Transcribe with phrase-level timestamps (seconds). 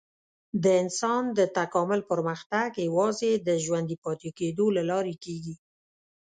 [0.63, 5.55] د انسان د تکامل پرمختګ یوازې د ژوندي پاتې کېدو له لارې کېږي.